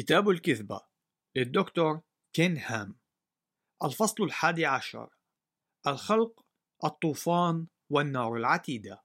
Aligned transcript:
كتاب 0.00 0.28
الكذبة 0.28 0.80
للدكتور 1.36 2.00
كين 2.32 2.58
هام 2.58 2.98
الفصل 3.84 4.24
الحادي 4.24 4.66
عشر. 4.66 5.10
الخلق 5.86 6.46
الطوفان 6.84 7.66
والنار 7.90 8.36
العتيدة. 8.36 9.02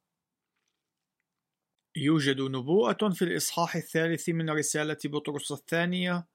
يوجد 1.97 2.41
نبوءة 2.41 3.09
في 3.09 3.21
الإصحاح 3.21 3.75
الثالث 3.75 4.29
من 4.29 4.49
رسالة 4.49 4.97
بطرس 5.05 5.51
الثانية 5.51 6.27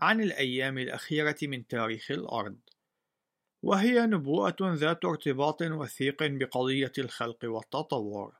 عن 0.00 0.20
الأيام 0.20 0.78
الأخيرة 0.78 1.36
من 1.42 1.66
تاريخ 1.66 2.10
الأرض. 2.10 2.60
وهي 3.62 4.06
نبوءة 4.06 4.56
ذات 4.60 5.04
ارتباط 5.04 5.62
وثيق 5.62 6.22
بقضية 6.22 6.92
الخلق 6.98 7.38
والتطور. 7.44 8.36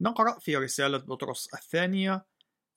نقرأ 0.00 0.38
في 0.38 0.56
رسالة 0.56 0.98
بطرس 0.98 1.54
الثانية 1.54 2.26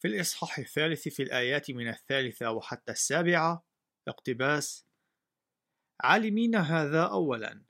في 0.01 0.07
الإصحاح 0.07 0.59
الثالث 0.59 1.07
في 1.07 1.23
الآيات 1.23 1.71
من 1.71 1.87
الثالثة 1.87 2.51
وحتى 2.51 2.91
السابعة 2.91 3.65
اقتباس 4.07 4.85
عالمين 6.03 6.55
هذا 6.55 7.03
أولا 7.03 7.63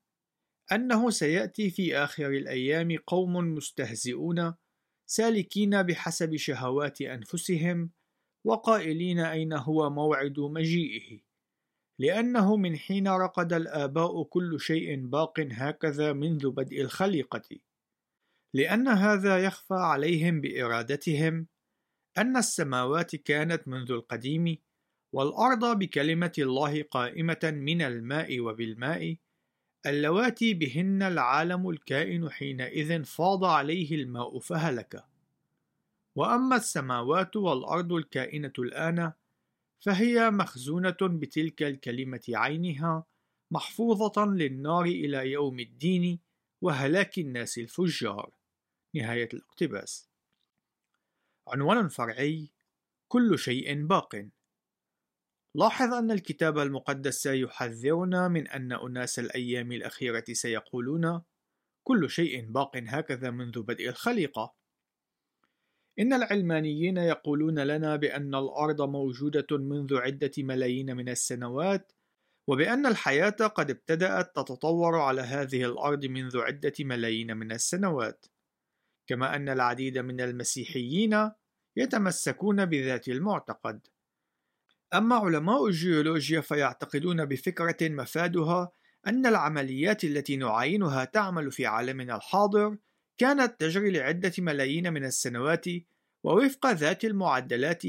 أنه 0.71 1.09
سيأتي 1.09 1.69
في 1.69 1.97
آخر 1.97 2.29
الأيام 2.29 2.97
قوم 3.07 3.33
مستهزئون 3.33 4.53
سالكين 5.09 5.83
بحسب 5.83 6.35
شهوات 6.35 7.01
أنفسهم 7.01 7.91
وقائلين 8.45 9.19
أين 9.19 9.53
هو 9.53 9.89
موعد 9.89 10.39
مجيئه 10.39 11.19
لأنه 11.99 12.57
من 12.57 12.77
حين 12.77 13.07
رقد 13.07 13.53
الآباء 13.53 14.23
كل 14.23 14.59
شيء 14.59 15.05
باق 15.07 15.39
هكذا 15.39 16.13
منذ 16.13 16.49
بدء 16.49 16.81
الخليقة 16.81 17.59
لأن 18.53 18.87
هذا 18.87 19.43
يخفى 19.43 19.73
عليهم 19.73 20.41
بإرادتهم 20.41 21.47
أن 22.17 22.37
السماوات 22.37 23.15
كانت 23.15 23.67
منذ 23.67 23.91
القديم 23.91 24.57
والأرض 25.13 25.79
بكلمة 25.79 26.33
الله 26.39 26.83
قائمة 26.83 27.39
من 27.43 27.81
الماء 27.81 28.39
وبالماء 28.39 29.15
اللواتي 29.85 30.53
بهن 30.53 31.03
العالم 31.03 31.69
الكائن 31.69 32.29
حينئذ 32.29 33.03
فاض 33.03 33.43
عليه 33.43 33.95
الماء 33.95 34.39
فهلك. 34.39 35.05
وأما 36.15 36.55
السماوات 36.55 37.35
والأرض 37.35 37.93
الكائنة 37.93 38.53
الآن 38.59 39.11
فهي 39.79 40.29
مخزونة 40.31 40.97
بتلك 41.01 41.63
الكلمة 41.63 42.21
عينها 42.29 43.05
محفوظة 43.51 44.25
للنار 44.25 44.85
إلى 44.85 45.31
يوم 45.31 45.59
الدين 45.59 46.19
وهلاك 46.61 47.19
الناس 47.19 47.57
الفجار. 47.57 48.31
نهاية 48.95 49.29
الاقتباس. 49.33 50.10
عنوان 51.47 51.87
فرعي 51.87 52.51
كل 53.07 53.39
شيء 53.39 53.85
باق. 53.85 54.29
لاحظ 55.55 55.93
أن 55.93 56.11
الكتاب 56.11 56.59
المقدس 56.59 57.25
يحذرنا 57.25 58.27
من 58.27 58.47
أن 58.47 58.71
أناس 58.71 59.19
الأيام 59.19 59.71
الأخيرة 59.71 60.23
سيقولون 60.31 61.21
كل 61.83 62.09
شيء 62.09 62.51
باق 62.51 62.71
هكذا 62.77 63.29
منذ 63.29 63.61
بدء 63.61 63.89
الخليقة. 63.89 64.53
إن 65.99 66.13
العلمانيين 66.13 66.97
يقولون 66.97 67.59
لنا 67.59 67.95
بأن 67.95 68.35
الأرض 68.35 68.81
موجودة 68.81 69.57
منذ 69.57 69.97
عدة 69.97 70.31
ملايين 70.37 70.95
من 70.97 71.09
السنوات 71.09 71.91
وبأن 72.47 72.85
الحياة 72.85 73.29
قد 73.29 73.69
ابتدأت 73.69 74.35
تتطور 74.35 74.95
على 74.95 75.21
هذه 75.21 75.65
الأرض 75.65 76.05
منذ 76.05 76.37
عدة 76.37 76.73
ملايين 76.79 77.37
من 77.37 77.51
السنوات. 77.51 78.25
كما 79.11 79.35
أن 79.35 79.49
العديد 79.49 79.97
من 79.97 80.21
المسيحيين 80.21 81.31
يتمسكون 81.75 82.65
بذات 82.65 83.07
المعتقد 83.07 83.87
أما 84.93 85.15
علماء 85.15 85.67
الجيولوجيا 85.67 86.41
فيعتقدون 86.41 87.25
بفكرة 87.25 87.89
مفادها 87.89 88.71
أن 89.07 89.25
العمليات 89.25 90.03
التي 90.03 90.37
نعاينها 90.37 91.05
تعمل 91.05 91.51
في 91.51 91.65
عالمنا 91.65 92.15
الحاضر 92.15 92.77
كانت 93.17 93.59
تجري 93.59 93.91
لعدة 93.91 94.31
ملايين 94.37 94.93
من 94.93 95.05
السنوات 95.05 95.65
ووفق 96.23 96.71
ذات 96.71 97.05
المعدلات 97.05 97.83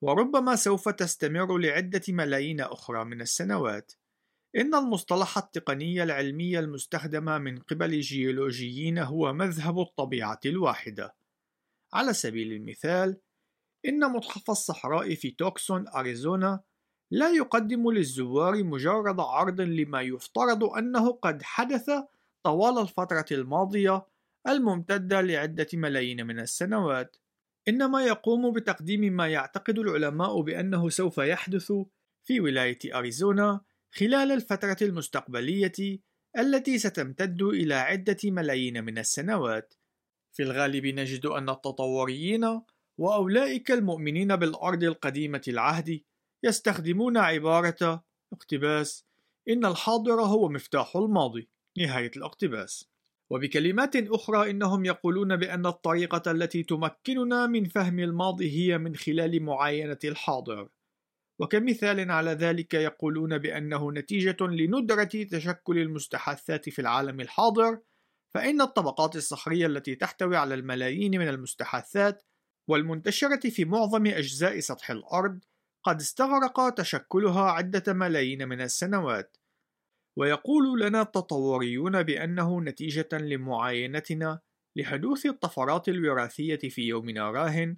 وربما 0.00 0.56
سوف 0.56 0.88
تستمر 0.88 1.58
لعدة 1.58 2.02
ملايين 2.08 2.60
أخرى 2.60 3.04
من 3.04 3.20
السنوات. 3.20 3.92
إن 4.56 4.74
المصطلح 4.74 5.38
التقني 5.38 6.02
العلمي 6.02 6.58
المستخدم 6.58 7.24
من 7.24 7.58
قبل 7.58 7.94
الجيولوجيين 7.94 8.98
هو 8.98 9.32
مذهب 9.32 9.80
الطبيعة 9.80 10.40
الواحدة. 10.46 11.14
على 11.92 12.12
سبيل 12.12 12.52
المثال، 12.52 13.16
إن 13.88 14.12
متحف 14.12 14.50
الصحراء 14.50 15.14
في 15.14 15.30
توكسون، 15.30 15.88
أريزونا، 15.88 16.60
لا 17.10 17.30
يقدم 17.30 17.90
للزوار 17.90 18.64
مجرد 18.64 19.20
عرض 19.20 19.60
لما 19.60 20.00
يفترض 20.00 20.64
أنه 20.64 21.12
قد 21.12 21.42
حدث 21.42 21.90
طوال 22.42 22.78
الفترة 22.78 23.26
الماضية 23.32 24.06
الممتدة 24.48 25.20
لعدة 25.20 25.66
ملايين 25.74 26.26
من 26.26 26.40
السنوات، 26.40 27.16
إنما 27.68 28.04
يقوم 28.04 28.52
بتقديم 28.52 29.00
ما 29.00 29.28
يعتقد 29.28 29.78
العلماء 29.78 30.40
بأنه 30.40 30.88
سوف 30.88 31.18
يحدث 31.18 31.72
في 32.24 32.40
ولاية 32.40 32.98
أريزونا 32.98 33.60
خلال 33.94 34.32
الفترة 34.32 34.76
المستقبلية 34.82 36.00
التي 36.38 36.78
ستمتد 36.78 37.42
إلى 37.42 37.74
عدة 37.74 38.16
ملايين 38.24 38.84
من 38.84 38.98
السنوات. 38.98 39.74
في 40.32 40.42
الغالب 40.42 40.86
نجد 40.86 41.26
أن 41.26 41.48
التطوريين 41.48 42.60
وأولئك 42.98 43.70
المؤمنين 43.70 44.36
بالأرض 44.36 44.84
القديمة 44.84 45.42
العهد 45.48 46.00
يستخدمون 46.44 47.16
عبارة 47.16 48.04
اقتباس 48.32 49.06
إن 49.48 49.66
الحاضر 49.66 50.20
هو 50.20 50.48
مفتاح 50.48 50.96
الماضي 50.96 51.48
نهاية 51.78 52.10
الاقتباس 52.16 52.90
وبكلمات 53.30 53.96
أخرى 53.96 54.50
إنهم 54.50 54.84
يقولون 54.84 55.36
بأن 55.36 55.66
الطريقة 55.66 56.30
التي 56.30 56.62
تمكننا 56.62 57.46
من 57.46 57.64
فهم 57.64 57.98
الماضي 57.98 58.50
هي 58.50 58.78
من 58.78 58.96
خلال 58.96 59.42
معاينة 59.42 59.98
الحاضر 60.04 60.68
وكمثال 61.42 62.10
على 62.10 62.30
ذلك 62.30 62.74
يقولون 62.74 63.38
بأنه 63.38 63.92
نتيجة 63.92 64.36
لندرة 64.40 65.04
تشكل 65.04 65.78
المستحثات 65.78 66.68
في 66.68 66.78
العالم 66.78 67.20
الحاضر 67.20 67.78
فإن 68.34 68.60
الطبقات 68.60 69.16
الصخرية 69.16 69.66
التي 69.66 69.94
تحتوي 69.94 70.36
على 70.36 70.54
الملايين 70.54 71.18
من 71.18 71.28
المستحثات 71.28 72.22
والمنتشرة 72.68 73.50
في 73.50 73.64
معظم 73.64 74.06
أجزاء 74.06 74.60
سطح 74.60 74.90
الأرض 74.90 75.40
قد 75.84 76.00
استغرق 76.00 76.74
تشكلها 76.74 77.50
عدة 77.50 77.92
ملايين 77.92 78.48
من 78.48 78.60
السنوات. 78.60 79.36
ويقول 80.18 80.80
لنا 80.80 81.02
التطوريون 81.02 82.02
بأنه 82.02 82.60
نتيجة 82.60 83.08
لمعاينتنا 83.12 84.40
لحدوث 84.76 85.26
الطفرات 85.26 85.88
الوراثية 85.88 86.68
في 86.68 86.82
يومنا 86.82 87.30
راهن 87.30 87.76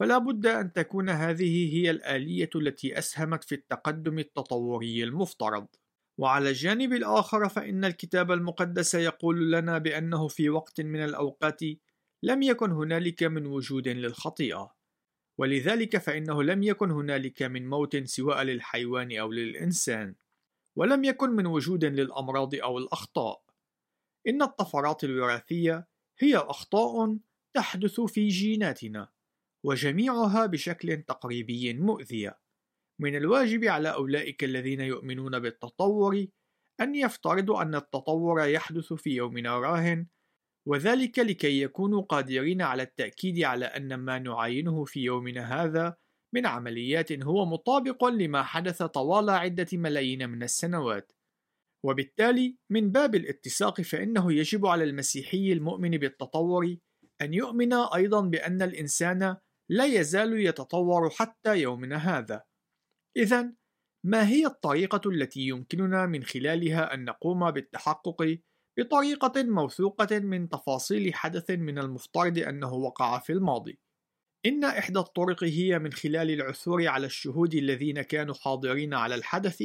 فلا 0.00 0.18
بد 0.18 0.46
أن 0.46 0.72
تكون 0.72 1.10
هذه 1.10 1.74
هي 1.74 1.90
الآلية 1.90 2.50
التي 2.56 2.98
أسهمت 2.98 3.44
في 3.44 3.54
التقدم 3.54 4.18
التطوري 4.18 5.04
المفترض. 5.04 5.66
وعلى 6.18 6.50
الجانب 6.50 6.92
الآخر 6.92 7.48
فإن 7.48 7.84
الكتاب 7.84 8.32
المقدس 8.32 8.94
يقول 8.94 9.52
لنا 9.52 9.78
بأنه 9.78 10.28
في 10.28 10.50
وقت 10.50 10.80
من 10.80 11.04
الأوقات 11.04 11.60
لم 12.22 12.42
يكن 12.42 12.70
هنالك 12.70 13.22
من 13.22 13.46
وجود 13.46 13.88
للخطيئة. 13.88 14.74
ولذلك 15.38 15.96
فإنه 15.98 16.42
لم 16.42 16.62
يكن 16.62 16.90
هنالك 16.90 17.42
من 17.42 17.68
موت 17.68 17.96
سواء 17.96 18.42
للحيوان 18.42 19.18
أو 19.18 19.32
للإنسان 19.32 20.14
ولم 20.76 21.04
يكن 21.04 21.30
من 21.30 21.46
وجود 21.46 21.84
للأمراض 21.84 22.54
أو 22.54 22.78
الأخطاء. 22.78 23.44
إن 24.28 24.42
الطفرات 24.42 25.04
الوراثية 25.04 25.88
هي 26.18 26.36
أخطاء 26.36 27.18
تحدث 27.54 28.00
في 28.00 28.28
جيناتنا. 28.28 29.13
وجميعها 29.64 30.46
بشكل 30.46 31.02
تقريبي 31.02 31.74
مؤذية. 31.74 32.38
من 33.00 33.16
الواجب 33.16 33.64
على 33.64 33.94
أولئك 33.94 34.44
الذين 34.44 34.80
يؤمنون 34.80 35.38
بالتطور 35.38 36.26
أن 36.80 36.94
يفترضوا 36.94 37.62
أن 37.62 37.74
التطور 37.74 38.40
يحدث 38.40 38.92
في 38.92 39.10
يومنا 39.10 39.58
راهن 39.58 40.06
وذلك 40.68 41.18
لكي 41.18 41.62
يكونوا 41.62 42.02
قادرين 42.02 42.62
على 42.62 42.82
التأكيد 42.82 43.42
على 43.42 43.64
أن 43.64 43.94
ما 43.94 44.18
نعاينه 44.18 44.84
في 44.84 45.00
يومنا 45.00 45.64
هذا 45.64 45.96
من 46.34 46.46
عمليات 46.46 47.12
هو 47.12 47.46
مطابق 47.46 48.04
لما 48.04 48.42
حدث 48.42 48.82
طوال 48.82 49.30
عدة 49.30 49.66
ملايين 49.72 50.30
من 50.30 50.42
السنوات. 50.42 51.12
وبالتالي 51.84 52.56
من 52.70 52.92
باب 52.92 53.14
الاتساق 53.14 53.80
فإنه 53.80 54.32
يجب 54.32 54.66
على 54.66 54.84
المسيحي 54.84 55.52
المؤمن 55.52 55.90
بالتطور 55.90 56.76
أن 57.20 57.34
يؤمن 57.34 57.72
أيضا 57.72 58.20
بأن 58.20 58.62
الإنسان 58.62 59.36
لا 59.70 59.84
يزال 59.84 60.40
يتطور 60.40 61.10
حتى 61.10 61.56
يومنا 61.56 61.96
هذا. 61.96 62.42
إذا 63.16 63.52
ما 64.06 64.28
هي 64.28 64.46
الطريقة 64.46 65.10
التي 65.10 65.40
يمكننا 65.40 66.06
من 66.06 66.24
خلالها 66.24 66.94
أن 66.94 67.04
نقوم 67.04 67.50
بالتحقق 67.50 68.38
بطريقة 68.78 69.42
موثوقة 69.42 70.18
من 70.18 70.48
تفاصيل 70.48 71.14
حدث 71.14 71.50
من 71.50 71.78
المفترض 71.78 72.38
أنه 72.38 72.72
وقع 72.72 73.18
في 73.18 73.32
الماضي؟ 73.32 73.78
إن 74.46 74.64
إحدى 74.64 74.98
الطرق 74.98 75.44
هي 75.44 75.78
من 75.78 75.92
خلال 75.92 76.30
العثور 76.30 76.88
على 76.88 77.06
الشهود 77.06 77.54
الذين 77.54 78.02
كانوا 78.02 78.34
حاضرين 78.34 78.94
على 78.94 79.14
الحدث 79.14 79.62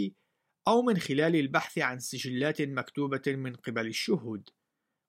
أو 0.67 0.81
من 0.81 0.97
خلال 0.97 1.35
البحث 1.35 1.77
عن 1.77 1.99
سجلات 1.99 2.61
مكتوبة 2.61 3.21
من 3.27 3.55
قبل 3.55 3.87
الشهود. 3.87 4.49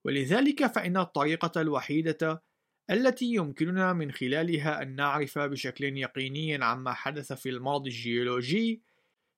ولذلك 0.07 0.67
فإن 0.67 0.97
الطريقة 0.97 1.61
الوحيدة 1.61 2.43
التي 2.91 3.35
يمكننا 3.35 3.93
من 3.93 4.13
خلالها 4.13 4.83
أن 4.83 4.97
نعرف 4.97 5.39
بشكل 5.39 5.85
يقيني 5.85 6.65
عما 6.65 6.93
حدث 6.93 7.33
في 7.33 7.49
الماضي 7.49 7.91
الجيولوجي 7.91 8.83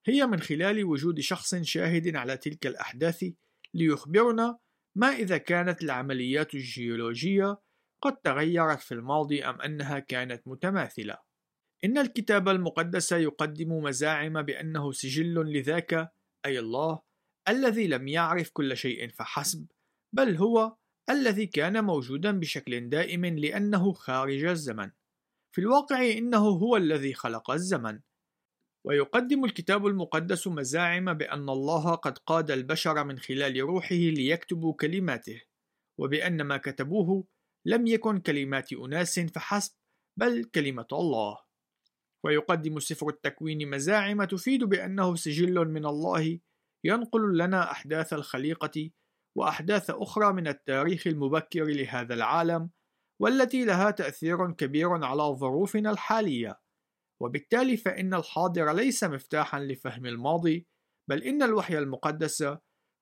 هي 0.06 0.26
من 0.26 0.40
خلال 0.40 0.84
وجود 0.84 1.20
شخص 1.20 1.54
شاهد 1.54 2.16
على 2.16 2.36
تلك 2.36 2.66
الأحداث 2.66 3.24
ليخبرنا 3.74 4.58
ما 4.94 5.08
إذا 5.08 5.38
كانت 5.38 5.82
العمليات 5.82 6.54
الجيولوجية 6.54 7.60
قد 8.02 8.16
تغيرت 8.16 8.80
في 8.80 8.92
الماضي 8.92 9.44
أم 9.44 9.60
أنها 9.60 9.98
كانت 9.98 10.48
متماثلة. 10.48 11.18
إن 11.84 11.98
الكتاب 11.98 12.48
المقدس 12.48 13.12
يقدم 13.12 13.72
مزاعم 13.72 14.42
بأنه 14.42 14.92
سجل 14.92 15.34
لذاك 15.34 16.12
أي 16.46 16.58
الله 16.58 17.00
الذي 17.48 17.86
لم 17.86 18.08
يعرف 18.08 18.50
كل 18.50 18.76
شيء 18.76 19.08
فحسب، 19.08 19.66
بل 20.12 20.36
هو 20.36 20.76
الذي 21.10 21.46
كان 21.46 21.84
موجودا 21.84 22.30
بشكل 22.30 22.88
دائم 22.88 23.26
لأنه 23.26 23.92
خارج 23.92 24.44
الزمن. 24.44 24.90
في 25.52 25.60
الواقع 25.60 26.10
إنه 26.10 26.48
هو 26.48 26.76
الذي 26.76 27.14
خلق 27.14 27.50
الزمن. 27.50 28.00
ويقدم 28.84 29.44
الكتاب 29.44 29.86
المقدس 29.86 30.46
مزاعم 30.46 31.14
بأن 31.14 31.48
الله 31.48 31.94
قد 31.94 32.18
قاد 32.18 32.50
البشر 32.50 33.04
من 33.04 33.18
خلال 33.18 33.60
روحه 33.60 33.94
ليكتبوا 33.94 34.74
كلماته، 34.74 35.42
وبأن 35.98 36.42
ما 36.42 36.56
كتبوه 36.56 37.24
لم 37.66 37.86
يكن 37.86 38.20
كلمات 38.20 38.72
أناس 38.72 39.20
فحسب 39.20 39.72
بل 40.16 40.44
كلمة 40.44 40.86
الله 40.92 41.38
ويقدم 42.24 42.78
سفر 42.78 43.08
التكوين 43.08 43.70
مزاعم 43.70 44.24
تفيد 44.24 44.64
بأنه 44.64 45.14
سجل 45.14 45.68
من 45.68 45.86
الله 45.86 46.38
ينقل 46.84 47.38
لنا 47.38 47.70
أحداث 47.70 48.12
الخليقة 48.12 48.90
وأحداث 49.36 49.90
أخرى 49.90 50.32
من 50.32 50.48
التاريخ 50.48 51.06
المبكر 51.06 51.64
لهذا 51.64 52.14
العالم 52.14 52.70
والتي 53.20 53.64
لها 53.64 53.90
تأثير 53.90 54.52
كبير 54.52 55.04
على 55.04 55.22
ظروفنا 55.22 55.90
الحالية 55.90 56.60
وبالتالي 57.22 57.76
فإن 57.76 58.14
الحاضر 58.14 58.72
ليس 58.72 59.04
مفتاحا 59.04 59.60
لفهم 59.60 60.06
الماضي 60.06 60.66
بل 61.10 61.22
إن 61.22 61.42
الوحي 61.42 61.78
المقدس 61.78 62.42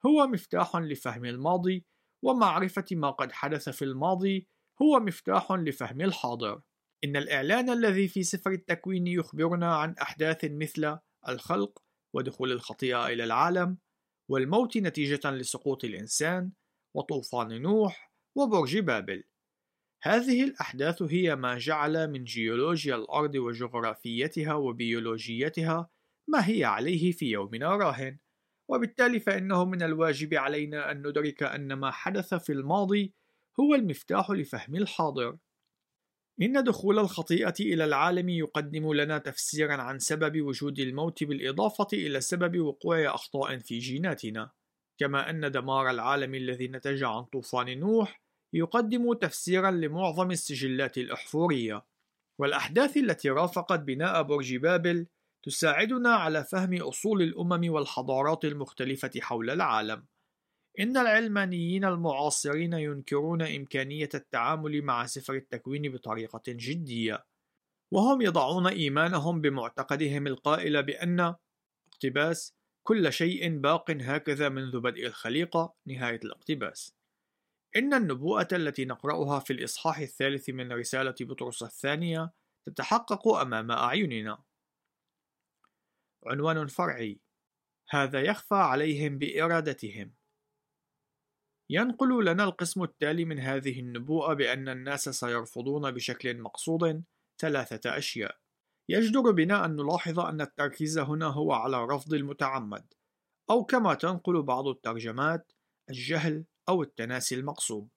هو 0.06 0.26
مفتاح 0.26 0.76
لفهم 0.76 1.24
الماضي 1.24 1.86
ومعرفة 2.24 2.84
ما 2.92 3.10
قد 3.10 3.32
حدث 3.32 3.68
في 3.68 3.84
الماضي 3.84 4.48
هو 4.82 5.00
مفتاح 5.00 5.52
لفهم 5.52 6.00
الحاضر. 6.00 6.60
إن 7.04 7.16
الإعلان 7.16 7.70
الذي 7.70 8.08
في 8.08 8.22
سفر 8.22 8.50
التكوين 8.50 9.06
يخبرنا 9.06 9.76
عن 9.76 9.94
أحداث 10.02 10.38
مثل 10.44 10.98
الخلق 11.28 11.82
ودخول 12.14 12.52
الخطيئة 12.52 13.06
إلى 13.06 13.24
العالم، 13.24 13.78
والموت 14.30 14.76
نتيجة 14.76 15.30
لسقوط 15.30 15.84
الإنسان، 15.84 16.52
وطوفان 16.94 17.62
نوح، 17.62 18.12
وبرج 18.36 18.78
بابل. 18.78 19.24
هذه 20.02 20.44
الأحداث 20.44 21.02
هي 21.02 21.36
ما 21.36 21.58
جعل 21.58 22.10
من 22.10 22.24
جيولوجيا 22.24 22.94
الأرض 22.96 23.34
وجغرافيتها 23.34 24.54
وبيولوجيتها 24.54 25.90
ما 26.28 26.48
هي 26.48 26.64
عليه 26.64 27.12
في 27.12 27.26
يومنا 27.30 27.76
راهن. 27.76 28.18
وبالتالي 28.68 29.20
فإنه 29.20 29.64
من 29.64 29.82
الواجب 29.82 30.34
علينا 30.34 30.90
أن 30.90 30.98
ندرك 31.06 31.42
أن 31.42 31.72
ما 31.72 31.90
حدث 31.90 32.34
في 32.34 32.52
الماضي 32.52 33.14
هو 33.60 33.74
المفتاح 33.74 34.30
لفهم 34.30 34.76
الحاضر. 34.76 35.38
إن 36.42 36.64
دخول 36.64 36.98
الخطيئة 36.98 37.54
إلى 37.60 37.84
العالم 37.84 38.28
يقدم 38.28 38.92
لنا 38.92 39.18
تفسيرا 39.18 39.74
عن 39.74 39.98
سبب 39.98 40.42
وجود 40.42 40.78
الموت 40.78 41.24
بالإضافة 41.24 41.86
إلى 41.92 42.20
سبب 42.20 42.60
وقوع 42.60 43.14
أخطاء 43.14 43.58
في 43.58 43.78
جيناتنا، 43.78 44.50
كما 45.00 45.30
أن 45.30 45.50
دمار 45.50 45.90
العالم 45.90 46.34
الذي 46.34 46.68
نتج 46.68 47.04
عن 47.04 47.22
طوفان 47.24 47.80
نوح 47.80 48.22
يقدم 48.54 49.12
تفسيرا 49.12 49.70
لمعظم 49.70 50.30
السجلات 50.30 50.98
الأحفورية، 50.98 51.84
والأحداث 52.40 52.96
التي 52.96 53.30
رافقت 53.30 53.80
بناء 53.80 54.22
برج 54.22 54.56
بابل 54.56 55.06
تساعدنا 55.44 56.10
على 56.14 56.44
فهم 56.44 56.82
أصول 56.82 57.22
الأمم 57.22 57.72
والحضارات 57.72 58.44
المختلفة 58.44 59.10
حول 59.20 59.50
العالم. 59.50 60.06
إن 60.78 60.96
العلمانيين 60.96 61.84
المعاصرين 61.84 62.72
ينكرون 62.72 63.42
إمكانية 63.42 64.08
التعامل 64.14 64.82
مع 64.82 65.06
سفر 65.06 65.34
التكوين 65.34 65.92
بطريقة 65.92 66.42
جدية، 66.48 67.26
وهم 67.90 68.22
يضعون 68.22 68.66
إيمانهم 68.66 69.40
بمعتقدهم 69.40 70.26
القائل 70.26 70.82
بأن 70.82 71.34
اقتباس 71.92 72.54
كل 72.82 73.12
شيء 73.12 73.58
باق 73.58 73.90
هكذا 73.90 74.48
منذ 74.48 74.80
بدء 74.80 75.06
الخليقة 75.06 75.74
نهاية 75.86 76.20
الاقتباس. 76.24 76.94
إن 77.76 77.94
النبوءة 77.94 78.48
التي 78.52 78.84
نقرأها 78.84 79.40
في 79.40 79.52
الإصحاح 79.52 79.98
الثالث 79.98 80.50
من 80.50 80.72
رسالة 80.72 81.14
بطرس 81.20 81.62
الثانية 81.62 82.32
تتحقق 82.66 83.28
أمام 83.28 83.70
أعيننا. 83.70 84.42
عنوان 86.26 86.66
فرعي 86.66 87.20
هذا 87.88 88.20
يخفى 88.20 88.54
عليهم 88.54 89.18
بإرادتهم 89.18 90.12
ينقل 91.72 92.24
لنا 92.24 92.44
القسم 92.44 92.82
التالي 92.82 93.24
من 93.24 93.38
هذه 93.38 93.80
النبوءة 93.80 94.34
بأن 94.34 94.68
الناس 94.68 95.08
سيرفضون 95.08 95.90
بشكل 95.90 96.40
مقصود 96.40 97.04
ثلاثة 97.40 97.98
أشياء. 97.98 98.36
يجدر 98.88 99.30
بنا 99.30 99.64
أن 99.64 99.76
نلاحظ 99.76 100.20
أن 100.20 100.40
التركيز 100.40 100.98
هنا 100.98 101.26
هو 101.26 101.52
على 101.52 101.84
رفض 101.84 102.14
المتعمد 102.14 102.94
أو 103.50 103.64
كما 103.64 103.94
تنقل 103.94 104.42
بعض 104.42 104.66
الترجمات 104.66 105.52
الجهل 105.90 106.44
أو 106.68 106.82
التناسي 106.82 107.34
المقصود. 107.34 107.88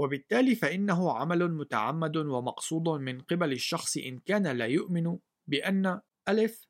وبالتالي 0.00 0.54
فإنه 0.54 1.12
عمل 1.12 1.52
متعمد 1.54 2.16
ومقصود 2.16 2.88
من 2.88 3.20
قبل 3.20 3.52
الشخص 3.52 3.96
إن 3.96 4.18
كان 4.18 4.46
لا 4.46 4.66
يؤمن 4.66 5.18
بأن 5.46 6.00
ألف 6.28 6.66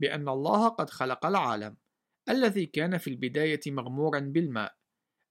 بأن 0.00 0.28
الله 0.28 0.68
قد 0.68 0.90
خلق 0.90 1.26
العالم 1.26 1.76
الذي 2.28 2.66
كان 2.66 2.98
في 2.98 3.10
البداية 3.10 3.60
مغمورا 3.66 4.20
بالماء. 4.20 4.76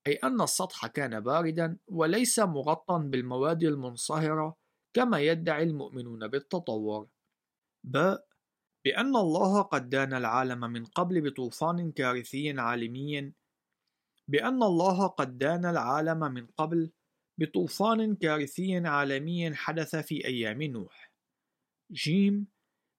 أي 0.08 0.14
أن 0.14 0.42
السطح 0.42 0.88
كان 0.88 1.20
باردا 1.20 1.78
وليس 1.88 2.40
مغطى 2.40 3.00
بالمواد 3.04 3.64
المنصهرة 3.64 4.58
كما 4.94 5.20
يدعي 5.20 5.64
المؤمنون 5.64 6.28
بالتطور. 6.28 7.08
ب. 7.84 8.16
بأن 8.86 9.16
الله 9.16 9.62
قد 9.62 9.90
دان 9.90 10.14
العالم 10.14 10.60
من 10.60 10.86
قبل 10.86 11.22
بطوفان 11.22 11.92
كارثي 11.92 12.60
عالمي. 12.60 13.34
بأن 14.28 14.64
الله 14.64 15.08
قد 15.08 15.38
دان 15.38 15.66
العالم 15.66 16.20
من 16.20 16.46
قبل 16.46 16.92
بطوفان 17.38 18.16
كارثي 18.16 18.78
عالمي 18.78 19.56
حدث 19.56 19.96
في 19.96 20.26
أيام 20.26 20.64
نوح. 20.64 21.12
جيم 21.92 22.48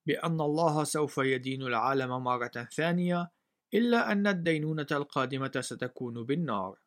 بأن 0.06 0.40
الله 0.40 0.84
سوف 0.84 1.18
يدين 1.18 1.62
العالم 1.62 2.24
مرة 2.24 2.68
ثانية 2.74 3.30
إلا 3.74 4.12
أن 4.12 4.26
الدينونة 4.26 4.86
القادمة 4.92 5.52
ستكون 5.60 6.24
بالنار. 6.24 6.85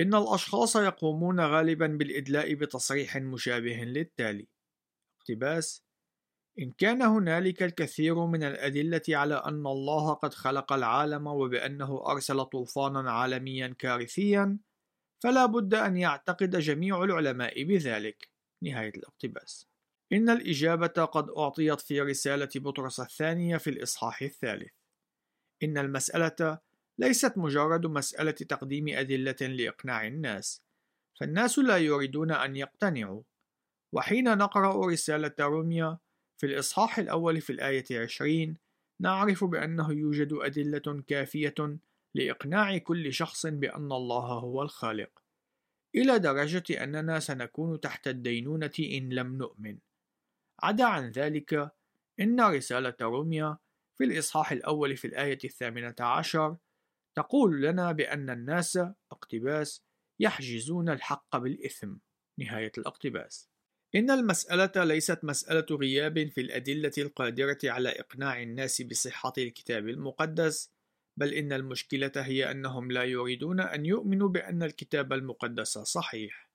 إن 0.00 0.14
الأشخاص 0.14 0.76
يقومون 0.76 1.40
غالبا 1.40 1.86
بالإدلاء 1.86 2.54
بتصريح 2.54 3.16
مشابه 3.16 3.84
للتالي. 3.84 4.48
اقتباس 5.20 5.84
إن 6.58 6.72
كان 6.72 7.02
هنالك 7.02 7.62
الكثير 7.62 8.26
من 8.26 8.42
الأدلة 8.44 9.02
على 9.08 9.34
أن 9.34 9.66
الله 9.66 10.12
قد 10.12 10.34
خلق 10.34 10.72
العالم 10.72 11.26
وبأنه 11.26 12.02
أرسل 12.06 12.44
طوفانا 12.44 13.12
عالميا 13.12 13.74
كارثيا 13.78 14.58
فلا 15.22 15.46
بد 15.46 15.74
أن 15.74 15.96
يعتقد 15.96 16.56
جميع 16.56 17.04
العلماء 17.04 17.64
بذلك. 17.64 18.28
نهاية 18.62 18.92
الاقتباس. 18.96 19.68
إن 20.12 20.30
الإجابة 20.30 20.86
قد 21.04 21.30
أعطيت 21.30 21.80
في 21.80 22.00
رسالة 22.00 22.48
بطرس 22.56 23.00
الثانية 23.00 23.56
في 23.56 23.70
الإصحاح 23.70 24.22
الثالث. 24.22 24.72
إن 25.62 25.78
المسألة 25.78 26.58
ليست 26.98 27.38
مجرد 27.38 27.86
مسألة 27.86 28.30
تقديم 28.30 28.88
أدلة 28.88 29.36
لإقناع 29.40 30.06
الناس 30.06 30.62
فالناس 31.20 31.58
لا 31.58 31.76
يريدون 31.76 32.32
أن 32.32 32.56
يقتنعوا. 32.56 33.22
وحين 33.92 34.38
نقرأ 34.38 34.86
رسالة 34.86 35.34
روميا 35.40 35.98
في 36.40 36.46
الإصحاح 36.46 36.98
الأول 36.98 37.40
في 37.40 37.50
الآية 37.50 38.02
عشرين 38.02 38.56
نعرف 39.00 39.44
بأنه 39.44 39.92
يوجد 39.92 40.32
أدلة 40.32 41.02
كافية 41.06 41.78
لإقناع 42.14 42.78
كل 42.78 43.12
شخص 43.12 43.46
بأن 43.46 43.92
الله 43.92 44.26
هو 44.38 44.62
الخالق 44.62 45.22
إلى 45.94 46.18
درجة 46.18 46.84
أننا 46.84 47.20
سنكون 47.20 47.80
تحت 47.80 48.08
الدينونة 48.08 48.72
إن 48.80 49.08
لم 49.08 49.38
نؤمن. 49.38 49.78
عدا 50.62 50.84
عن 50.84 51.10
ذلك 51.10 51.72
إن 52.20 52.40
رسالة 52.40 52.94
روميا 53.00 53.58
في 53.98 54.04
الإصحاح 54.04 54.52
الأول 54.52 54.96
في 54.96 55.06
الآية 55.06 55.38
الثامنة 55.44 55.94
عشر 56.00 56.56
تقول 57.18 57.62
لنا 57.62 57.92
بأن 57.92 58.30
الناس 58.30 58.78
اقتباس 59.12 59.84
يحجزون 60.20 60.88
الحق 60.88 61.36
بالإثم 61.36 61.94
نهاية 62.38 62.72
الاقتباس 62.78 63.50
إن 63.94 64.10
المسألة 64.10 64.84
ليست 64.84 65.24
مسألة 65.24 65.66
غياب 65.70 66.28
في 66.28 66.40
الأدلة 66.40 66.92
القادرة 66.98 67.58
على 67.64 67.88
إقناع 67.88 68.42
الناس 68.42 68.82
بصحة 68.82 69.32
الكتاب 69.38 69.88
المقدس، 69.88 70.72
بل 71.16 71.34
إن 71.34 71.52
المشكلة 71.52 72.12
هي 72.16 72.50
أنهم 72.50 72.92
لا 72.92 73.04
يريدون 73.04 73.60
أن 73.60 73.86
يؤمنوا 73.86 74.28
بأن 74.28 74.62
الكتاب 74.62 75.12
المقدس 75.12 75.78
صحيح. 75.78 76.50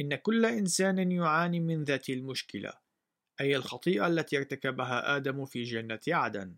إن 0.00 0.14
كل 0.14 0.46
إنسان 0.46 1.12
يعاني 1.12 1.60
من 1.60 1.84
ذات 1.84 2.10
المشكلة، 2.10 2.72
أي 3.40 3.56
الخطيئة 3.56 4.06
التي 4.06 4.38
ارتكبها 4.38 5.16
آدم 5.16 5.44
في 5.44 5.62
جنة 5.62 6.00
عدن، 6.08 6.56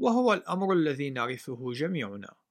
وهو 0.00 0.32
الأمر 0.32 0.72
الذي 0.72 1.10
نعرفه 1.10 1.72
جميعنا. 1.72 2.43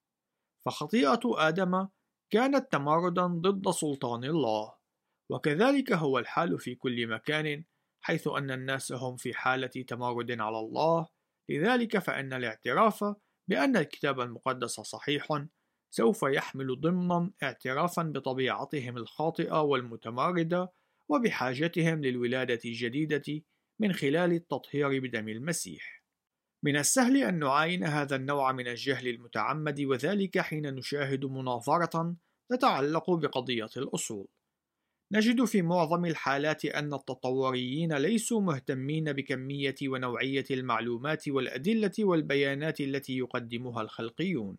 فخطيئة 0.66 1.20
آدم 1.24 1.88
كانت 2.30 2.72
تمردا 2.72 3.26
ضد 3.26 3.70
سلطان 3.70 4.24
الله. 4.24 4.74
وكذلك 5.30 5.92
هو 5.92 6.18
الحال 6.18 6.58
في 6.58 6.74
كل 6.74 7.06
مكان 7.06 7.64
حيث 8.04 8.28
أن 8.28 8.50
الناس 8.50 8.92
هم 8.92 9.16
في 9.16 9.34
حالة 9.34 9.66
تمرد 9.66 10.40
على 10.40 10.58
الله 10.58 11.08
لذلك 11.50 11.98
فإن 11.98 12.32
الاعتراف 12.32 13.04
بأن 13.48 13.76
الكتاب 13.76 14.20
المقدس 14.20 14.80
صحيح 14.80 15.46
سوف 15.90 16.22
يحمل 16.22 16.80
ضمنا 16.80 17.32
اعترافا 17.42 18.02
بطبيعتهم 18.02 18.96
الخاطئة 18.96 19.62
والمتمردة 19.62 20.72
وبحاجتهم 21.08 22.04
للولادة 22.04 22.60
الجديدة 22.64 23.42
من 23.80 23.92
خلال 23.92 24.32
التطهير 24.32 25.00
بدم 25.00 25.28
المسيح. 25.28 26.03
من 26.64 26.76
السهل 26.76 27.16
أن 27.16 27.38
نعاين 27.38 27.84
هذا 27.84 28.16
النوع 28.16 28.52
من 28.52 28.68
الجهل 28.68 29.08
المتعمد 29.08 29.80
وذلك 29.80 30.38
حين 30.38 30.74
نشاهد 30.74 31.24
مناظرة 31.24 32.16
تتعلق 32.48 33.10
بقضية 33.10 33.68
الأصول. 33.76 34.26
نجد 35.12 35.44
في 35.44 35.62
معظم 35.62 36.04
الحالات 36.04 36.64
أن 36.64 36.94
التطوريين 36.94 37.92
ليسوا 37.92 38.40
مهتمين 38.40 39.12
بكمية 39.12 39.74
ونوعية 39.82 40.44
المعلومات 40.50 41.28
والأدلة 41.28 41.92
والبيانات 41.98 42.80
التي 42.80 43.18
يقدمها 43.18 43.82
الخلقيون، 43.82 44.56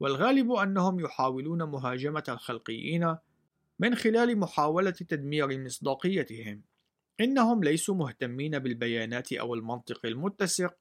والغالب 0.00 0.52
أنهم 0.52 1.00
يحاولون 1.00 1.62
مهاجمة 1.62 2.24
الخلقيين 2.28 3.16
من 3.78 3.94
خلال 3.94 4.38
محاولة 4.38 4.90
تدمير 4.90 5.58
مصداقيتهم. 5.58 6.62
إنهم 7.20 7.64
ليسوا 7.64 7.94
مهتمين 7.94 8.58
بالبيانات 8.58 9.32
أو 9.32 9.54
المنطق 9.54 10.06
المتسق 10.06 10.74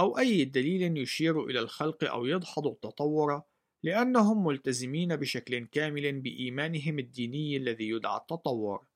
أو 0.00 0.18
أي 0.18 0.44
دليل 0.44 0.98
يشير 0.98 1.44
إلى 1.44 1.60
الخلق 1.60 2.04
أو 2.04 2.26
يدحض 2.26 2.66
التطور 2.66 3.42
لأنهم 3.82 4.46
ملتزمين 4.46 5.16
بشكل 5.16 5.66
كامل 5.66 6.20
بإيمانهم 6.20 6.98
الديني 6.98 7.56
الذي 7.56 7.88
يدعى 7.88 8.16
التطور. 8.16 8.86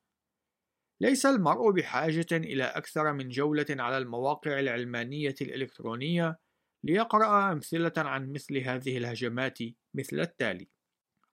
ليس 1.00 1.26
المرء 1.26 1.70
بحاجة 1.70 2.26
إلى 2.32 2.64
أكثر 2.64 3.12
من 3.12 3.28
جولة 3.28 3.66
على 3.70 3.98
المواقع 3.98 4.60
العلمانية 4.60 5.34
الإلكترونية 5.40 6.38
ليقرأ 6.84 7.52
أمثلة 7.52 7.92
عن 7.96 8.32
مثل 8.32 8.56
هذه 8.56 8.98
الهجمات 8.98 9.58
مثل 9.94 10.20
التالي: 10.20 10.68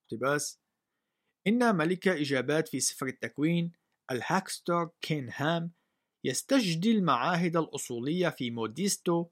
اقتباس: 0.01 0.59
إن 1.47 1.75
ملك 1.75 2.07
إجابات 2.07 2.67
في 2.67 2.79
سفر 2.79 3.07
التكوين 3.07 3.71
ال 4.11 4.20
huckster 4.20 4.89
كين 5.01 5.29
هام 5.35 5.71
يستجدي 6.25 6.91
المعاهد 6.91 7.57
الأصولية 7.57 8.29
في 8.29 8.51
موديستو 8.51 9.27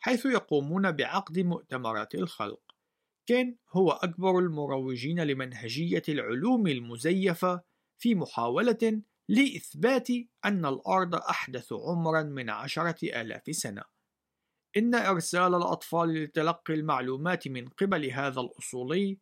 حيث 0.00 0.26
يقومون 0.26 0.92
بعقد 0.92 1.38
مؤتمرات 1.38 2.14
الخلق. 2.14 2.60
كين 3.26 3.58
هو 3.70 3.90
أكبر 3.90 4.38
المروجين 4.38 5.20
لمنهجية 5.20 6.02
العلوم 6.08 6.66
المزيفة 6.66 7.62
في 7.98 8.14
محاولة 8.14 9.02
لإثبات 9.28 10.08
أن 10.44 10.66
الأرض 10.66 11.14
أحدث 11.14 11.72
عمرا 11.72 12.22
من 12.22 12.50
عشرة 12.50 13.20
آلاف 13.20 13.42
سنة. 13.50 13.82
إن 14.76 14.94
إرسال 14.94 15.54
الأطفال 15.54 16.14
لتلقي 16.14 16.74
المعلومات 16.74 17.48
من 17.48 17.68
قبل 17.68 18.10
هذا 18.10 18.40
الأصولي 18.40 19.18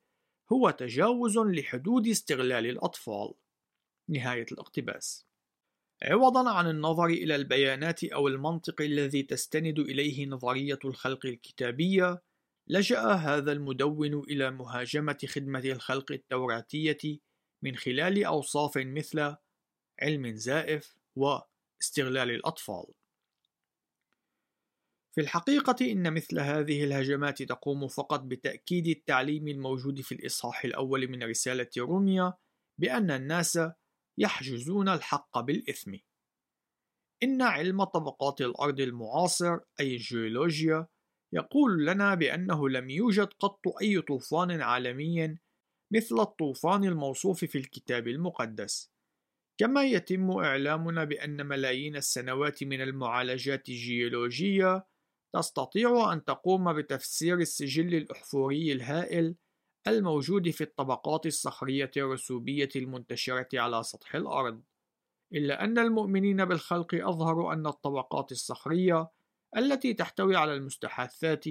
هو 0.53 0.71
تجاوز 0.71 1.39
لحدود 1.39 2.09
استغلال 2.09 2.67
الأطفال. 2.67 3.35
نهاية 4.09 4.47
الاقتباس. 4.53 5.27
عوضا 6.05 6.51
عن 6.51 6.71
النظر 6.71 7.07
إلى 7.07 7.35
البيانات 7.35 8.05
أو 8.05 8.29
المنطق 8.29 8.81
الذي 8.81 9.23
تستند 9.23 9.79
إليه 9.79 10.27
نظرية 10.27 10.79
الخلق 10.85 11.27
الكتابية، 11.27 12.23
لجأ 12.69 13.01
هذا 13.01 13.53
المدون 13.53 14.15
إلى 14.19 14.51
مهاجمة 14.51 15.19
خدمة 15.27 15.63
الخلق 15.65 16.13
التوراتية 16.13 17.19
من 17.63 17.77
خلال 17.77 18.25
أوصاف 18.25 18.73
مثل 18.77 19.37
علم 20.01 20.35
زائف 20.35 20.97
واستغلال 21.17 22.31
الأطفال. 22.31 22.85
في 25.15 25.21
الحقيقة 25.21 25.93
إن 25.93 26.15
مثل 26.15 26.41
هذه 26.41 26.85
الهجمات 26.85 27.43
تقوم 27.43 27.89
فقط 27.89 28.21
بتأكيد 28.21 28.87
التعليم 28.87 29.49
الموجود 29.49 30.01
في 30.01 30.13
الإصحاح 30.13 30.65
الأول 30.65 31.09
من 31.09 31.23
رسالة 31.23 31.69
روميا 31.79 32.35
بأن 32.79 33.11
الناس 33.11 33.59
يحجزون 34.19 34.89
الحق 34.89 35.41
بالإثم. 35.41 35.95
إن 37.23 37.43
علم 37.43 37.85
طبقات 37.85 38.41
الأرض 38.41 38.81
المعاصر 38.81 39.59
أي 39.81 39.95
الجيولوجيا 39.95 40.87
يقول 41.33 41.87
لنا 41.87 42.15
بأنه 42.15 42.69
لم 42.69 42.91
يوجد 42.91 43.27
قط 43.27 43.61
أي 43.83 44.01
طوفان 44.01 44.61
عالمي 44.61 45.37
مثل 45.91 46.21
الطوفان 46.21 46.85
الموصوف 46.85 47.45
في 47.45 47.59
الكتاب 47.59 48.09
المقدس 48.09 48.93
كما 49.59 49.85
يتم 49.85 50.31
إعلامنا 50.31 51.05
بأن 51.05 51.47
ملايين 51.47 51.97
السنوات 51.97 52.65
من 52.65 52.81
المعالجات 52.81 53.69
الجيولوجية 53.69 54.87
تستطيع 55.35 56.13
أن 56.13 56.25
تقوم 56.25 56.73
بتفسير 56.73 57.39
السجل 57.39 57.95
الأحفوري 57.95 58.73
الهائل 58.73 59.35
الموجود 59.89 60.51
في 60.51 60.61
الطبقات 60.61 61.27
الصخرية 61.27 61.91
الرسوبية 61.97 62.69
المنتشرة 62.77 63.49
على 63.55 63.83
سطح 63.83 64.15
الأرض، 64.15 64.63
إلا 65.35 65.65
أن 65.65 65.79
المؤمنين 65.79 66.45
بالخلق 66.45 66.95
أظهروا 66.95 67.53
أن 67.53 67.67
الطبقات 67.67 68.33
الصخرية 68.33 69.09
التي 69.57 69.95
تحتوي 69.95 70.37
على 70.37 70.55
المستحاثات 70.55 71.45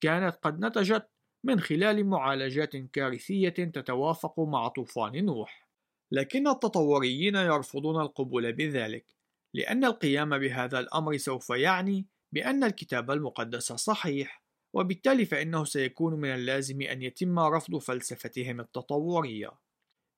كانت 0.00 0.36
قد 0.42 0.64
نتجت 0.64 1.10
من 1.44 1.60
خلال 1.60 2.06
معالجات 2.06 2.76
كارثية 2.76 3.48
تتوافق 3.48 4.40
مع 4.40 4.68
طوفان 4.68 5.24
نوح. 5.24 5.68
لكن 6.12 6.48
التطوريين 6.48 7.34
يرفضون 7.34 8.00
القبول 8.00 8.52
بذلك، 8.52 9.16
لأن 9.54 9.84
القيام 9.84 10.38
بهذا 10.38 10.80
الأمر 10.80 11.16
سوف 11.16 11.50
يعني 11.50 12.06
بأن 12.32 12.64
الكتاب 12.64 13.10
المقدس 13.10 13.72
صحيح، 13.72 14.42
وبالتالي 14.74 15.24
فإنه 15.24 15.64
سيكون 15.64 16.14
من 16.14 16.28
اللازم 16.28 16.82
أن 16.82 17.02
يتم 17.02 17.38
رفض 17.38 17.76
فلسفتهم 17.76 18.60
التطورية. 18.60 19.50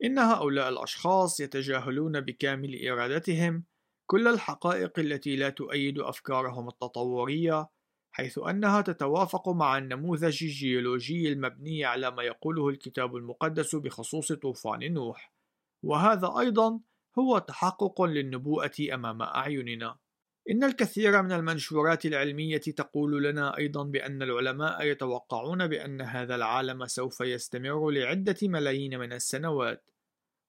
إن 0.04 0.18
هؤلاء 0.18 0.68
الأشخاص 0.68 1.40
يتجاهلون 1.40 2.20
بكامل 2.20 2.88
إرادتهم 2.88 3.64
كل 4.10 4.28
الحقائق 4.28 4.98
التي 4.98 5.36
لا 5.36 5.50
تؤيد 5.50 5.98
أفكارهم 5.98 6.68
التطورية 6.68 7.68
حيث 8.12 8.38
أنها 8.38 8.80
تتوافق 8.80 9.48
مع 9.48 9.78
النموذج 9.78 10.44
الجيولوجي 10.44 11.32
المبني 11.32 11.84
على 11.84 12.10
ما 12.10 12.22
يقوله 12.22 12.68
الكتاب 12.68 13.16
المقدس 13.16 13.76
بخصوص 13.76 14.32
طوفان 14.32 14.92
نوح 14.92 15.34
وهذا 15.84 16.34
أيضا 16.38 16.80
هو 17.18 17.38
تحقق 17.38 18.02
للنبوءة 18.02 18.72
أمام 18.94 19.22
أعيننا 19.22 19.96
إن 20.50 20.64
الكثير 20.64 21.22
من 21.22 21.32
المنشورات 21.32 22.06
العلمية 22.06 22.58
تقول 22.58 23.24
لنا 23.24 23.56
أيضا 23.56 23.84
بأن 23.84 24.22
العلماء 24.22 24.86
يتوقعون 24.86 25.66
بأن 25.66 26.00
هذا 26.00 26.34
العالم 26.34 26.86
سوف 26.86 27.20
يستمر 27.20 27.90
لعدة 27.90 28.36
ملايين 28.42 28.98
من 28.98 29.12
السنوات. 29.12 29.90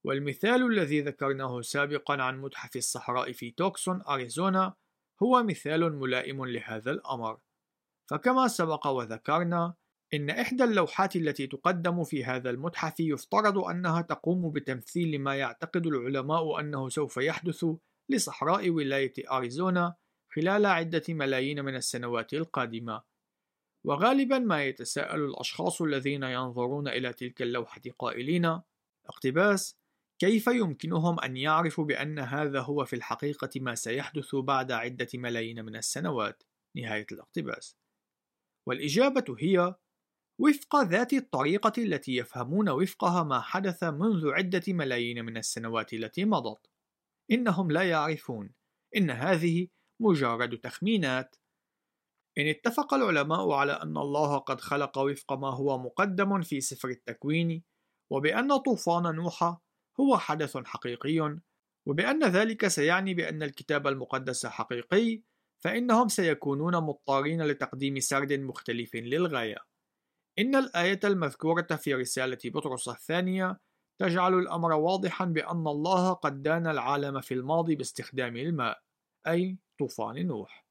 والمثال 0.03 0.71
الذي 0.71 1.01
ذكرناه 1.01 1.61
سابقا 1.61 2.21
عن 2.21 2.41
متحف 2.41 2.75
الصحراء 2.75 3.31
في 3.31 3.51
توكسون 3.51 4.01
أريزونا 4.01 4.73
هو 5.23 5.43
مثال 5.43 5.95
ملائم 5.95 6.45
لهذا 6.45 6.91
الأمر. 6.91 7.37
فكما 8.09 8.47
سبق 8.47 8.87
وذكرنا 8.87 9.73
إن 10.13 10.29
إحدى 10.29 10.63
اللوحات 10.63 11.15
التي 11.15 11.47
تقدم 11.47 12.03
في 12.03 12.25
هذا 12.25 12.49
المتحف 12.49 12.99
يفترض 12.99 13.57
أنها 13.57 14.01
تقوم 14.01 14.51
بتمثيل 14.51 15.21
ما 15.21 15.35
يعتقد 15.35 15.87
العلماء 15.87 16.59
أنه 16.59 16.89
سوف 16.89 17.17
يحدث 17.17 17.65
لصحراء 18.13 18.69
ولاية 18.69 19.13
أريزونا 19.31 19.95
خلال 20.35 20.65
عدة 20.65 21.03
ملايين 21.09 21.65
من 21.65 21.75
السنوات 21.75 22.33
القادمة 22.33 23.01
وغالبا 23.85 24.39
ما 24.39 24.63
يتساءل 24.63 25.25
الأشخاص 25.25 25.81
الذين 25.81 26.23
ينظرون 26.23 26.87
إلى 26.87 27.13
تلك 27.13 27.41
اللوحة 27.41 27.81
قائلين 27.99 28.61
اقتباس 29.05 29.81
كيف 30.21 30.47
يمكنهم 30.47 31.19
أن 31.19 31.37
يعرفوا 31.37 31.85
بأن 31.85 32.19
هذا 32.19 32.61
هو 32.61 32.85
في 32.85 32.95
الحقيقة 32.95 33.49
ما 33.55 33.75
سيحدث 33.75 34.35
بعد 34.35 34.71
عدة 34.71 35.07
ملايين 35.13 35.65
من 35.65 35.75
السنوات؟ 35.75 36.43
نهاية 36.75 37.05
الاقتباس. 37.11 37.77
والإجابة 38.67 39.35
هي: 39.39 39.75
وفق 40.39 40.81
ذات 40.83 41.13
الطريقة 41.13 41.73
التي 41.77 42.15
يفهمون 42.15 42.69
وفقها 42.69 43.23
ما 43.23 43.41
حدث 43.41 43.83
منذ 43.83 44.31
عدة 44.31 44.61
ملايين 44.67 45.25
من 45.25 45.37
السنوات 45.37 45.93
التي 45.93 46.25
مضت. 46.25 46.70
إنهم 47.31 47.71
لا 47.71 47.89
يعرفون. 47.89 48.53
إن 48.95 49.11
هذه 49.11 49.67
مجرد 50.01 50.57
تخمينات. 50.57 51.35
إن 52.37 52.47
اتفق 52.47 52.93
العلماء 52.93 53.51
على 53.51 53.71
أن 53.71 53.97
الله 53.97 54.37
قد 54.37 54.61
خلق 54.61 54.97
وفق 54.97 55.33
ما 55.33 55.49
هو 55.49 55.77
مقدم 55.77 56.41
في 56.41 56.61
سفر 56.61 56.89
التكوين 56.89 57.63
وبأن 58.11 58.57
طوفان 58.57 59.15
نوح 59.15 59.57
هو 59.99 60.17
حدث 60.17 60.57
حقيقي 60.57 61.39
وبأن 61.85 62.23
ذلك 62.23 62.67
سيعني 62.67 63.13
بأن 63.13 63.43
الكتاب 63.43 63.87
المقدس 63.87 64.45
حقيقي 64.45 65.21
فإنهم 65.63 66.07
سيكونون 66.07 66.75
مضطرين 66.75 67.41
لتقديم 67.41 67.99
سرد 67.99 68.33
مختلف 68.33 68.95
للغاية. 68.95 69.57
إن 70.39 70.55
الآية 70.55 70.99
المذكورة 71.03 71.75
في 71.75 71.93
رسالة 71.93 72.37
بطرس 72.45 72.87
الثانية 72.87 73.59
تجعل 73.99 74.33
الأمر 74.33 74.71
واضحا 74.73 75.25
بأن 75.25 75.67
الله 75.67 76.13
قد 76.13 76.43
دان 76.43 76.67
العالم 76.67 77.21
في 77.21 77.33
الماضي 77.33 77.75
باستخدام 77.75 78.37
الماء 78.37 78.81
أي 79.27 79.57
طوفان 79.79 80.27
نوح. 80.27 80.67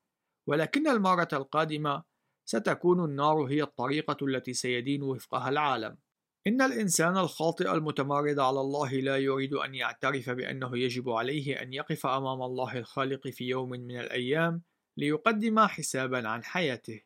ولكن 0.49 0.89
المرة 0.89 1.29
القادمة 1.33 2.05
ستكون 2.49 3.05
النار 3.05 3.43
هي 3.43 3.63
الطريقة 3.63 4.17
التي 4.27 4.53
سيدين 4.53 5.03
وفقها 5.03 5.49
العالم. 5.49 5.99
إن 6.47 6.63
الإنسان 6.63 7.17
الخاطئ 7.17 7.73
المتمرد 7.73 8.39
على 8.39 8.61
الله 8.61 8.93
لا 8.93 9.17
يريد 9.17 9.55
أن 9.55 9.75
يعترف 9.75 10.31
بأنه 10.31 10.79
يجب 10.79 11.11
عليه 11.11 11.63
أن 11.63 11.73
يقف 11.73 12.07
أمام 12.07 12.43
الله 12.43 12.79
الخالق 12.79 13.29
في 13.29 13.45
يوم 13.45 13.71
من 13.71 14.01
الأيام 14.01 14.63
ليقدم 14.97 15.61
حسابا 15.61 16.29
عن 16.29 16.45
حياته. 16.45 17.01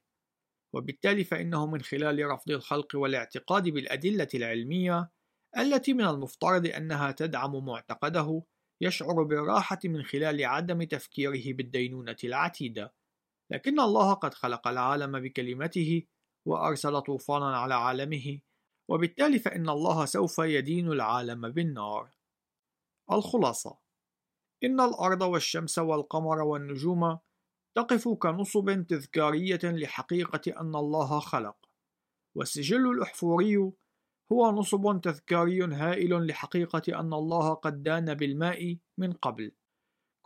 وبالتالي 0.75 1.25
فإنه 1.25 1.66
من 1.66 1.83
خلال 1.83 2.26
رفض 2.30 2.50
الخلق 2.50 2.97
والاعتقاد 2.97 3.68
بالأدلة 3.68 4.28
العلمية 4.35 5.11
التي 5.59 5.93
من 5.93 6.05
المفترض 6.05 6.67
أنها 6.67 7.11
تدعم 7.11 7.65
معتقده 7.65 8.43
يشعر 8.81 9.23
بالراحة 9.23 9.79
من 9.85 10.03
خلال 10.03 10.45
عدم 10.45 10.83
تفكيره 10.83 11.57
بالدينونة 11.57 12.17
العتيدة. 12.25 12.95
لكن 13.51 13.81
الله 13.81 14.15
قد 14.15 14.35
خلق 14.35 14.69
العالم 14.69 15.21
بكلمته 15.21 16.03
وأرسل 16.47 17.01
طوفانا 17.01 17.57
على 17.57 17.75
عالمه 17.75 18.41
وبالتالي 18.91 19.39
فإن 19.39 19.69
الله 19.69 20.05
سوف 20.05 20.39
يدين 20.39 20.89
العالم 20.89 21.49
بالنار. 21.49 22.11
الخلاصة 23.13 23.79
إن 24.65 24.81
الأرض 24.81 25.23
والشمس 25.23 25.79
والقمر 25.79 26.43
والنجوم 26.43 27.19
تقف 27.77 28.09
كنصب 28.09 28.87
تذكارية 28.89 29.61
لحقيقة 29.65 30.61
أن 30.61 30.75
الله 30.75 31.21
خلق 31.21 31.57
والسجل 32.37 32.91
الأحفوري 32.91 33.73
هو 34.33 34.50
نصب 34.50 35.00
تذكاري 35.00 35.64
هائل 35.64 36.26
لحقيقة 36.26 37.00
أن 37.00 37.12
الله 37.12 37.54
قد 37.54 37.83
دان 37.83 38.14
بالماء 38.14 38.78
من 38.99 39.12
قبل. 39.12 39.52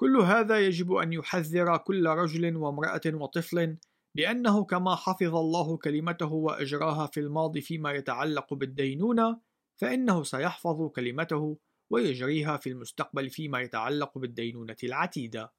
كل 0.00 0.17
هذا 0.17 0.61
يجب 0.61 0.93
أن 0.93 1.12
يحذر 1.12 1.76
كل 1.76 2.07
رجل 2.07 2.57
وامرأة 2.57 3.00
وطفل 3.07 3.76
بأنه 4.17 4.64
كما 4.64 4.95
حفظ 4.95 5.37
الله 5.37 5.76
كلمته 5.76 6.33
وأجراها 6.33 7.07
في 7.07 7.21
الماضي 7.21 7.61
فيما 7.61 7.93
يتعلق 7.93 8.55
بالدينونة 8.55 9.40
فإنه 9.81 10.23
سيحفظ 10.23 10.88
كلمته 10.90 11.59
ويجريها 11.93 12.57
في 12.57 12.69
المستقبل 12.69 13.31
فيما 13.31 13.61
يتعلق 13.61 14.19
بالدينونة 14.19 14.76
العتيدة. 14.85 15.52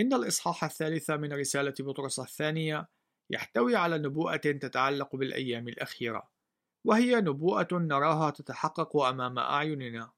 إن 0.00 0.14
الإصحاح 0.14 0.64
الثالث 0.64 1.10
من 1.10 1.32
رسالة 1.32 1.74
بطرس 1.80 2.18
الثانية 2.18 2.88
يحتوي 3.30 3.76
على 3.76 3.98
نبوءة 3.98 4.36
تتعلق 4.36 5.16
بالأيام 5.16 5.68
الأخيرة. 5.68 6.39
وهي 6.84 7.16
نبوءة 7.16 7.68
نراها 7.72 8.30
تتحقق 8.30 8.96
أمام 8.96 9.38
أعيننا. 9.38 10.12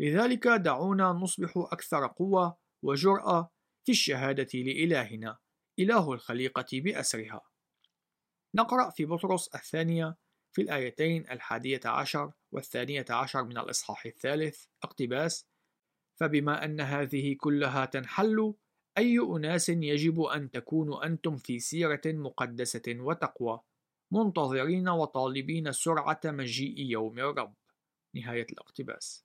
لذلك 0.00 0.48
دعونا 0.48 1.12
نصبح 1.12 1.52
أكثر 1.56 2.06
قوة 2.06 2.56
وجرأة 2.82 3.50
في 3.84 3.92
الشهادة 3.92 4.48
لإلهنا 4.54 5.38
إله 5.78 6.12
الخليقة 6.12 6.66
بأسرها. 6.72 7.40
نقرأ 8.54 8.90
في 8.90 9.04
بطرس 9.06 9.48
الثانية 9.54 10.16
في 10.52 10.62
الآيتين 10.62 11.30
الحادية 11.30 11.80
عشر 11.84 12.32
والثانية 12.52 13.04
عشر 13.10 13.44
من 13.44 13.58
الإصحاح 13.58 14.06
الثالث 14.06 14.64
اقتباس 14.82 15.46
فبما 16.20 16.64
أن 16.64 16.80
هذه 16.80 17.36
كلها 17.40 17.84
تنحل 17.84 18.54
أي 18.98 19.18
أناس 19.18 19.68
يجب 19.68 20.20
أن 20.20 20.50
تكونوا 20.50 21.06
أنتم 21.06 21.36
في 21.36 21.58
سيرة 21.58 22.00
مقدسة 22.06 22.82
وتقوى؟ 22.88 23.60
منتظرين 24.10 24.88
وطالبين 24.88 25.72
سرعة 25.72 26.20
مجيء 26.24 26.80
يوم 26.80 27.18
الرب 27.18 27.54
نهاية 28.14 28.46
الاقتباس. 28.52 29.24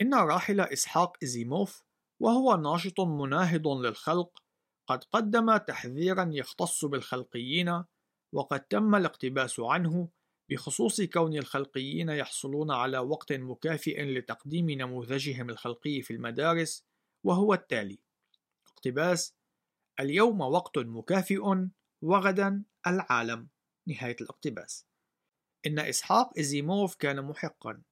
إن 0.00 0.14
راحل 0.14 0.60
إسحاق 0.60 1.16
إزيموف 1.22 1.82
وهو 2.20 2.56
ناشط 2.56 3.00
مناهض 3.00 3.68
للخلق 3.68 4.42
قد 4.86 5.04
قدم 5.04 5.56
تحذيرا 5.56 6.30
يختص 6.32 6.84
بالخلقيين 6.84 7.84
وقد 8.32 8.60
تم 8.60 8.94
الاقتباس 8.94 9.60
عنه 9.60 10.08
بخصوص 10.50 11.00
كون 11.00 11.36
الخلقيين 11.36 12.08
يحصلون 12.08 12.70
على 12.70 12.98
وقت 12.98 13.32
مكافئ 13.32 14.02
لتقديم 14.04 14.70
نموذجهم 14.70 15.50
الخلقي 15.50 16.02
في 16.02 16.12
المدارس 16.12 16.86
وهو 17.24 17.54
التالي 17.54 17.98
اقتباس 18.66 19.34
اليوم 20.00 20.40
وقت 20.40 20.78
مكافئ 20.78 21.68
وغدا 22.02 22.64
العالم. 22.86 23.48
نهاية 23.86 24.16
الاقتباس. 24.20 24.86
إن 25.66 25.78
إسحاق 25.78 26.38
إزيموف 26.38 26.94
كان 26.94 27.24
محقا. 27.24 27.82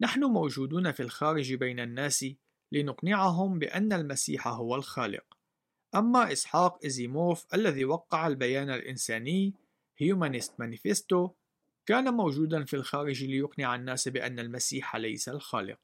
نحن 0.00 0.24
موجودون 0.24 0.92
في 0.92 1.00
الخارج 1.02 1.54
بين 1.54 1.80
الناس 1.80 2.26
لنقنعهم 2.72 3.58
بأن 3.58 3.92
المسيح 3.92 4.48
هو 4.48 4.74
الخالق. 4.74 5.38
أما 5.94 6.32
إسحاق 6.32 6.84
إزيموف 6.86 7.54
الذي 7.54 7.84
وقع 7.84 8.26
البيان 8.26 8.70
الإنساني 8.70 9.54
Humanist 10.02 10.50
Manifesto 10.62 11.30
كان 11.86 12.14
موجودا 12.14 12.64
في 12.64 12.76
الخارج 12.76 13.24
ليقنع 13.24 13.74
الناس 13.74 14.08
بأن 14.08 14.38
المسيح 14.38 14.96
ليس 14.96 15.28
الخالق. 15.28 15.78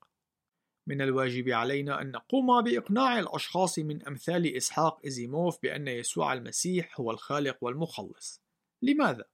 من 0.87 1.03
الواجب 1.03 1.49
علينا 1.49 2.03
أن 2.03 2.11
نقوم 2.11 2.63
بإقناع 2.63 3.19
الأشخاص 3.19 3.79
من 3.79 4.07
أمثال 4.07 4.57
إسحاق 4.57 5.07
إزيموف 5.07 5.59
بأن 5.63 5.89
يسوع 5.89 6.33
المسيح 6.33 7.01
هو 7.01 7.11
الخالق 7.11 7.59
والمخلص. 7.61 8.43
لماذا؟ 8.83 9.25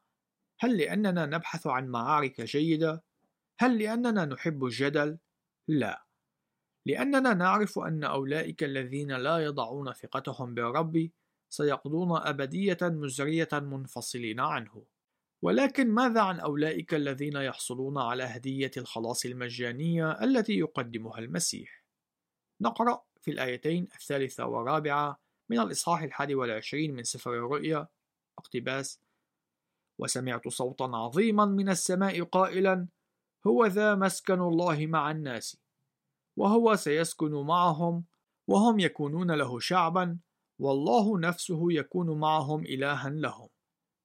هل 0.59 0.79
لأننا 0.79 1.27
نبحث 1.27 1.67
عن 1.67 1.89
معارك 1.89 2.41
جيدة؟ 2.41 3.05
هل 3.59 3.79
لأننا 3.79 4.25
نحب 4.25 4.65
الجدل؟ 4.65 5.19
لا 5.69 6.07
لأننا 6.87 7.35
نعرف 7.35 7.79
أن 7.79 8.05
أولئك 8.05 8.65
الذين 8.65 9.13
لا 9.13 9.39
يضعون 9.39 9.93
ثقتهم 9.93 10.55
بالرب 10.55 11.11
سيقضون 11.49 12.17
أبدية 12.17 12.79
مزرية 12.83 13.49
منفصلين 13.53 14.41
عنه 14.41 14.87
ولكن 15.43 15.91
ماذا 15.91 16.21
عن 16.21 16.41
أولئك 16.41 16.95
الذين 16.95 17.37
يحصلون 17.37 17.99
على 17.99 18.23
هدية 18.23 18.71
الخلاص 18.77 19.25
المجانية 19.25 20.11
التي 20.25 20.59
يقدمها 20.59 21.19
المسيح؟ 21.19 21.85
نقرأ 22.61 23.05
في 23.21 23.31
الآيتين 23.31 23.89
الثالثة 23.95 24.47
والرابعة 24.47 25.21
من 25.51 25.61
الإصحاح 25.61 26.03
الحادي 26.03 26.35
والعشرين 26.35 26.95
من 26.95 27.03
سفر 27.03 27.35
الرؤيا 27.35 27.89
اقتباس 28.39 29.01
وسمعت 29.99 30.49
صوتا 30.49 30.85
عظيما 30.85 31.45
من 31.45 31.69
السماء 31.69 32.23
قائلا 32.23 32.87
هو 33.47 33.67
ذا 33.67 33.95
مسكن 33.95 34.41
الله 34.41 34.87
مع 34.87 35.11
الناس. 35.11 35.57
وهو 36.37 36.77
سيسكن 36.77 37.33
معهم 37.33 38.05
وهم 38.49 38.79
يكونون 38.81 39.31
له 39.31 39.59
شعبا 39.59 40.19
والله 40.59 41.19
نفسه 41.19 41.73
يكون 41.73 42.21
معهم 42.21 42.65
إلها 42.65 43.11
لهم. 43.11 43.49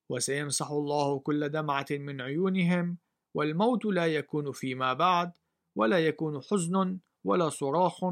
وسيمسح 0.10 0.72
الله 0.72 1.20
كل 1.20 1.50
دمعة 1.50 1.86
من 1.92 2.22
عيونهم 2.22 2.98
والموت 3.34 3.86
لا 3.86 4.06
يكون 4.06 4.52
فيما 4.52 4.94
بعد 4.94 5.32
ولا 5.76 6.00
يكون 6.00 6.42
حزن 6.42 7.00
ولا 7.24 7.50
صراخ 7.50 8.04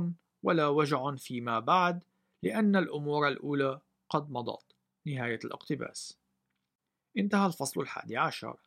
ولا 0.44 0.68
وجع 0.68 1.16
فيما 1.16 1.60
بعد 1.60 2.04
لأن 2.44 2.76
الأمور 2.76 3.28
الأولى 3.28 3.80
قد 4.10 4.32
مضت. 4.32 4.76
نهاية 5.06 5.40
الاقتباس. 5.46 6.18
انتهى 7.20 7.46
الفصل 7.48 7.82
الحادي 7.82 8.18
عشر. 8.18 8.58